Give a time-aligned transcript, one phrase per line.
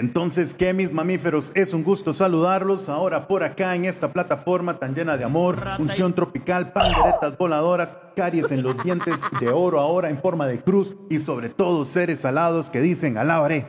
[0.00, 1.52] Entonces, ¿qué mis mamíferos?
[1.54, 6.14] Es un gusto saludarlos ahora por acá en esta plataforma tan llena de amor, unción
[6.14, 11.20] tropical, panderetas voladoras, caries en los dientes, de oro ahora en forma de cruz y
[11.20, 13.66] sobre todo seres alados que dicen alabaré.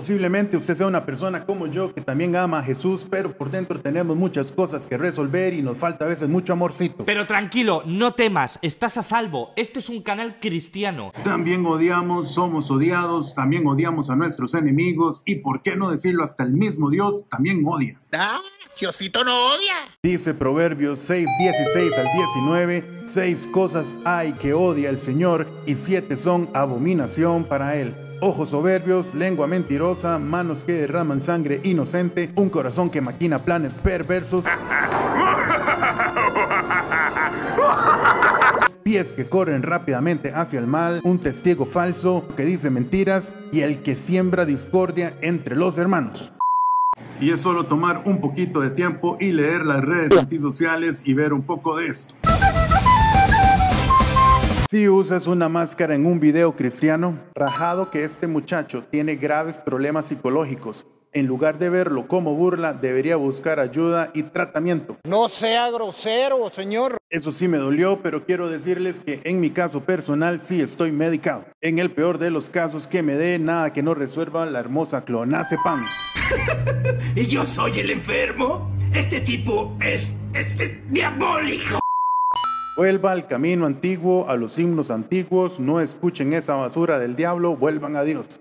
[0.00, 3.78] Posiblemente usted sea una persona como yo que también ama a Jesús, pero por dentro
[3.82, 7.04] tenemos muchas cosas que resolver y nos falta a veces mucho amorcito.
[7.04, 9.50] Pero tranquilo, no temas, estás a salvo.
[9.56, 11.12] Este es un canal cristiano.
[11.22, 16.44] También odiamos, somos odiados, también odiamos a nuestros enemigos y por qué no decirlo hasta
[16.44, 18.00] el mismo Dios también odia.
[18.12, 18.40] Ah,
[18.80, 19.74] Diosito no odia.
[20.02, 22.06] Dice Proverbios 6, 16 al
[22.46, 28.50] 19, seis cosas hay que odia el Señor y siete son abominación para él ojos
[28.50, 34.46] soberbios, lengua mentirosa, manos que derraman sangre inocente, un corazón que maquina planes perversos,
[38.82, 43.82] pies que corren rápidamente hacia el mal, un testigo falso que dice mentiras y el
[43.82, 46.32] que siembra discordia entre los hermanos.
[47.20, 51.32] Y es solo tomar un poquito de tiempo y leer las redes antisociales y ver
[51.32, 52.14] un poco de esto.
[54.70, 60.06] Si usas una máscara en un video cristiano, rajado que este muchacho tiene graves problemas
[60.06, 60.86] psicológicos.
[61.12, 64.96] En lugar de verlo como burla, debería buscar ayuda y tratamiento.
[65.02, 66.98] No sea grosero, señor.
[67.10, 71.46] Eso sí me dolió, pero quiero decirles que en mi caso personal sí estoy medicado.
[71.60, 75.04] En el peor de los casos que me dé nada que no resuelva la hermosa
[75.04, 75.84] clonazepam.
[77.16, 78.70] ¿Y yo soy el enfermo?
[78.94, 80.56] Este tipo es, es
[80.92, 81.79] diabólico.
[82.80, 87.94] Vuelva al camino antiguo, a los himnos antiguos, no escuchen esa basura del diablo, vuelvan
[87.94, 88.40] a Dios.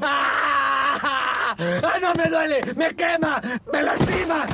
[0.00, 2.62] ¡Ah, no me duele!
[2.76, 3.42] ¡Me quema!
[3.70, 4.46] ¡Me lastima!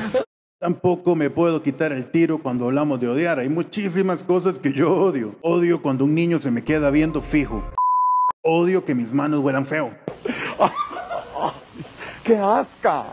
[0.58, 3.38] Tampoco me puedo quitar el tiro cuando hablamos de odiar.
[3.38, 5.36] Hay muchísimas cosas que yo odio.
[5.42, 7.62] Odio cuando un niño se me queda viendo fijo.
[8.42, 9.96] Odio que mis manos huelan feo.
[12.24, 13.06] ¡Qué asca!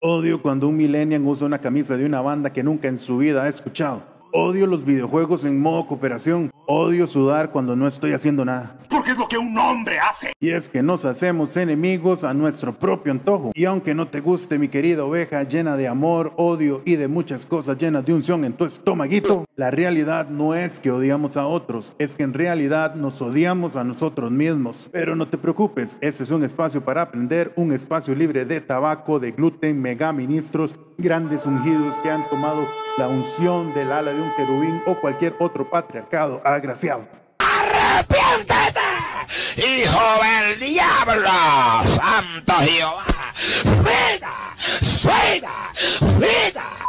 [0.00, 3.42] Odio cuando un millennial usa una camisa de una banda que nunca en su vida
[3.42, 4.04] ha escuchado.
[4.32, 6.52] Odio los videojuegos en modo cooperación.
[6.68, 8.76] Odio sudar cuando no estoy haciendo nada.
[8.88, 10.32] Porque es lo que un hombre hace.
[10.40, 13.52] Y es que nos hacemos enemigos a nuestro propio antojo.
[13.54, 17.46] Y aunque no te guste mi querida oveja llena de amor, odio y de muchas
[17.46, 21.92] cosas llenas de unción en tu estomaguito, la realidad no es que odiamos a otros,
[21.98, 24.88] es que en realidad nos odiamos a nosotros mismos.
[24.92, 29.18] Pero no te preocupes, este es un espacio para aprender, un espacio libre de tabaco,
[29.20, 34.34] de gluten, mega ministros, grandes ungidos que han tomado la unción del ala de un
[34.36, 37.17] querubín o cualquier otro patriarcado agraciado
[39.56, 41.30] hijo del diablo,
[41.96, 43.04] santo Jehová,
[43.82, 44.32] fuera,
[44.80, 46.87] fuera, fuera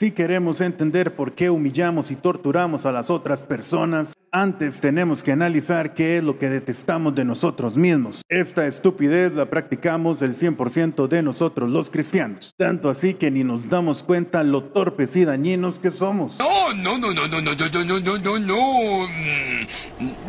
[0.00, 5.30] si queremos entender por qué humillamos y torturamos a las otras personas, antes tenemos que
[5.30, 8.22] analizar qué es lo que detestamos de nosotros mismos.
[8.30, 12.54] Esta estupidez la practicamos el 100% de nosotros los cristianos.
[12.56, 16.38] Tanto así que ni nos damos cuenta lo torpes y dañinos que somos.
[16.38, 19.08] No, no, no, no, no, no, no, no, no, no, no.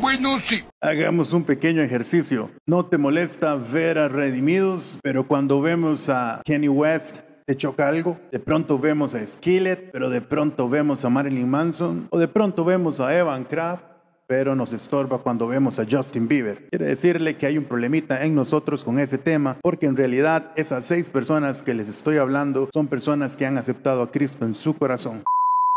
[0.02, 0.66] Bueno, sí.
[0.82, 2.50] Hagamos un pequeño ejercicio.
[2.66, 8.20] No te molesta ver a Redimidos, pero cuando vemos a Kenny West, te choca algo.
[8.32, 12.66] De pronto vemos a Skillet, pero de pronto vemos a Marilyn Manson, o de pronto
[12.66, 13.86] vemos a Evan Kraft,
[14.28, 16.70] pero nos estorba cuando vemos a Justin Bieber.
[16.70, 20.86] Quiere decirle que hay un problemita en nosotros con ese tema, porque en realidad esas
[20.86, 24.74] seis personas que les estoy hablando son personas que han aceptado a Cristo en su
[24.74, 25.24] corazón.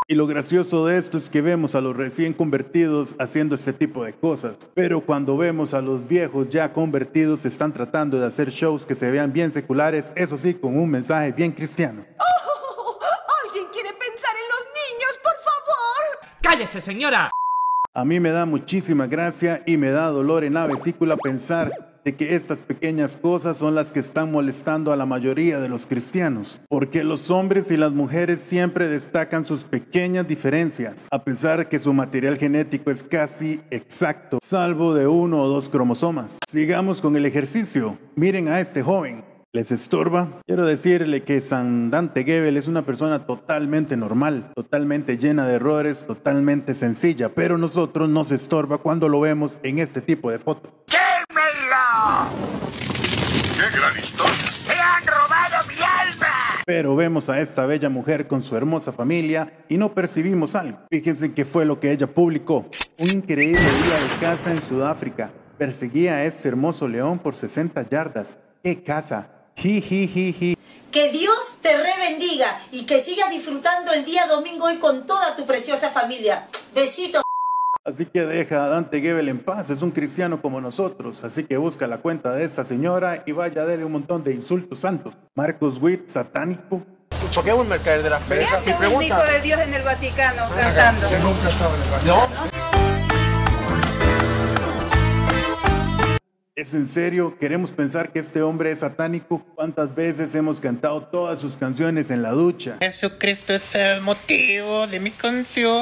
[0.06, 4.04] Y lo gracioso de esto es que vemos a los recién convertidos haciendo este tipo
[4.04, 8.84] de cosas, pero cuando vemos a los viejos ya convertidos están tratando de hacer shows
[8.84, 12.04] que se vean bien seculares, eso sí, con un mensaje bien cristiano.
[12.19, 12.98] Oh,
[13.47, 16.38] ¿Alguien quiere pensar en los niños, por favor?
[16.43, 17.31] ¡Cállese, señora!
[17.94, 22.15] A mí me da muchísima gracia y me da dolor en la vesícula pensar de
[22.15, 26.61] que estas pequeñas cosas son las que están molestando a la mayoría de los cristianos,
[26.69, 31.93] porque los hombres y las mujeres siempre destacan sus pequeñas diferencias, a pesar que su
[31.93, 36.38] material genético es casi exacto, salvo de uno o dos cromosomas.
[36.46, 37.96] Sigamos con el ejercicio.
[38.17, 39.25] Miren a este joven.
[39.55, 40.40] ¿Les estorba?
[40.46, 46.06] Quiero decirle que San Dante Gebel es una persona totalmente normal, totalmente llena de errores,
[46.08, 50.73] totalmente sencilla, pero nosotros nos estorba cuando lo vemos en este tipo de fotos.
[54.12, 56.61] ¡Te han robado mi alma!
[56.67, 60.79] Pero vemos a esta bella mujer con su hermosa familia y no percibimos algo.
[60.91, 62.69] Fíjense qué fue lo que ella publicó.
[62.99, 65.33] Un increíble día de caza en Sudáfrica.
[65.56, 68.37] Perseguía a este hermoso león por 60 yardas.
[68.62, 69.31] ¡Qué caza!
[69.56, 70.56] Jijijiji.
[70.91, 75.47] Que Dios te rebendiga y que sigas disfrutando el día domingo hoy con toda tu
[75.47, 76.47] preciosa familia.
[76.75, 77.24] Besitos.
[77.86, 81.22] Así que deja a Dante Gebel en paz, es un cristiano como nosotros.
[81.22, 84.32] Así que busca la cuenta de esta señora y vaya a darle un montón de
[84.32, 85.19] insultos santos.
[85.34, 86.82] Marcos Witt, satánico.
[87.34, 88.38] ¿Por qué un mercader de la fe?
[88.38, 91.08] ¿Qué hace un hijo de Dios en el Vaticano cantando?
[92.06, 92.54] No.
[96.64, 97.37] ¿Es en serio?
[97.38, 99.44] ¿Queremos pensar que este hombre es satánico?
[99.55, 102.78] ¿Cuántas veces hemos cantado todas sus canciones en la ducha?
[102.81, 105.75] Jesucristo es el motivo de mi canción.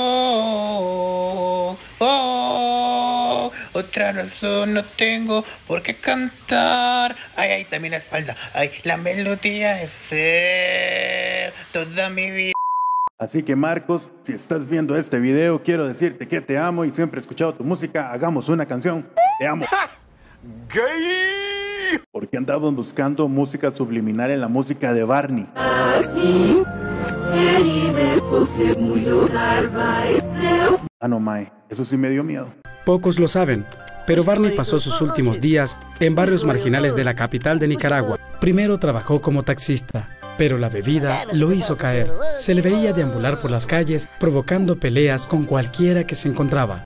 [2.01, 7.15] Oh, otra razón no tengo por qué cantar.
[7.37, 8.37] Ay, ay, también la espalda.
[8.53, 12.55] Ay, la melodía es él, toda mi vida.
[13.21, 17.19] Así que Marcos, si estás viendo este video, quiero decirte que te amo y siempre
[17.19, 18.11] he escuchado tu música.
[18.11, 19.09] Hagamos una canción.
[19.39, 19.65] Te amo.
[22.11, 25.47] Porque andaban buscando música subliminal en la música de Barney.
[31.01, 31.53] Ah, no, Mae.
[31.69, 32.53] Eso sí me dio miedo.
[32.85, 33.65] Pocos lo saben,
[34.07, 38.19] pero Barney pasó sus últimos días en barrios marginales de la capital de Nicaragua.
[38.41, 42.11] Primero trabajó como taxista, pero la bebida lo hizo caer.
[42.41, 46.85] Se le veía deambular por las calles, provocando peleas con cualquiera que se encontraba.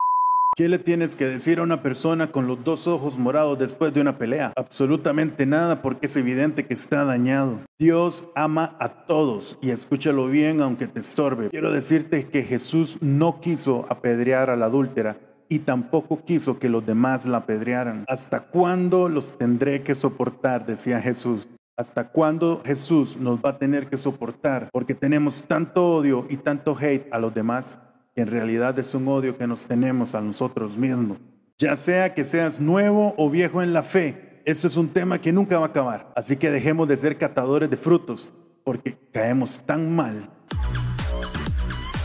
[0.56, 4.00] ¿Qué le tienes que decir a una persona con los dos ojos morados después de
[4.00, 4.55] una pelea?
[4.56, 7.61] Absolutamente nada porque es evidente que está dañado.
[7.79, 11.50] Dios ama a todos y escúchalo bien aunque te estorbe.
[11.50, 15.20] Quiero decirte que Jesús no quiso apedrear a la adúltera
[15.50, 18.06] y tampoco quiso que los demás la apedrearan.
[18.09, 20.64] ¿Hasta cuándo los tendré que soportar?
[20.64, 21.50] decía Jesús.
[21.76, 24.70] ¿Hasta cuándo Jesús nos va a tener que soportar?
[24.73, 27.76] Porque tenemos tanto odio y tanto hate a los demás
[28.16, 31.18] que en realidad es un odio que nos tenemos a nosotros mismos.
[31.58, 35.32] Ya sea que seas nuevo o viejo en la fe, eso es un tema que
[35.32, 36.14] nunca va a acabar.
[36.16, 38.30] Así que dejemos de ser catadores de frutos,
[38.64, 40.30] porque caemos tan mal.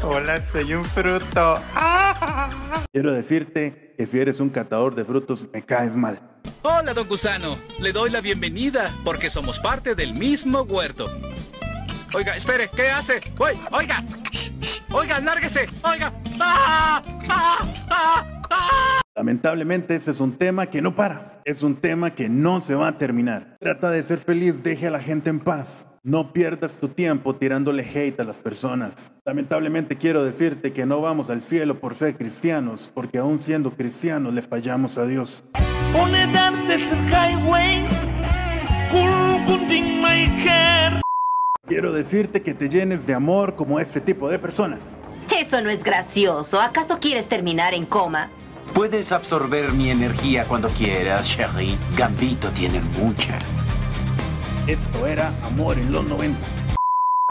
[0.04, 1.62] Hola, soy un fruto.
[2.92, 6.20] Quiero decirte que si eres un catador de frutos, me caes mal.
[6.64, 7.58] Hola, don Gusano.
[7.80, 11.10] Le doy la bienvenida porque somos parte del mismo huerto.
[12.14, 13.22] Oiga, espere, ¿qué hace?
[13.38, 14.51] Oiga, oiga, shh,
[14.94, 16.14] oiga, lárguese, oiga.
[16.40, 17.04] ¡Ah!
[17.30, 17.66] ¡Ah!
[17.90, 19.02] ¡Ah!
[19.16, 21.42] Lamentablemente ese es un tema que no para.
[21.46, 23.58] Es un tema que no se va a terminar.
[23.60, 25.88] Trata de ser feliz, deje a la gente en paz.
[26.04, 29.12] No pierdas tu tiempo tirándole hate a las personas.
[29.26, 34.34] Lamentablemente quiero decirte que no vamos al cielo por ser cristianos, porque aún siendo cristianos
[34.34, 35.44] le fallamos a Dios.
[41.72, 44.98] Quiero decirte que te llenes de amor como este tipo de personas.
[45.34, 46.60] Eso no es gracioso.
[46.60, 48.30] ¿Acaso quieres terminar en coma?
[48.76, 51.78] Puedes absorber mi energía cuando quieras, Sherry.
[51.96, 53.40] Gambito tiene mucha.
[54.68, 56.62] Esto era Amor en los noventas.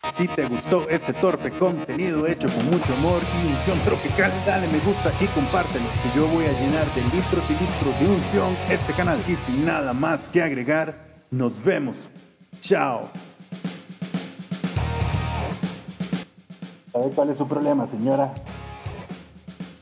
[0.09, 4.79] Si te gustó este torpe contenido hecho con mucho amor y unción tropical, dale me
[4.79, 8.95] gusta y compártelo, que yo voy a llenar de litros y litros de unción este
[8.95, 9.23] canal.
[9.29, 12.11] Y sin nada más que agregar, nos vemos.
[12.59, 13.11] Chao.
[17.01, 18.31] ¿Sabe cuál es su problema, señora?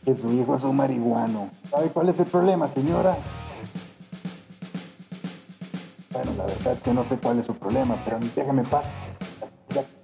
[0.04, 1.50] Que su hijo es un marihuano.
[1.68, 3.16] ¿Sabe cuál es el problema, señora?
[6.12, 8.86] Bueno, la verdad es que no sé cuál es su problema, pero déjeme en paz.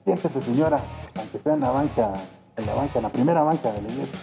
[0.05, 0.81] Siéntese, señora,
[1.17, 2.15] aunque sea en la banca,
[2.57, 4.19] en la banca, en la primera banca de la iglesia.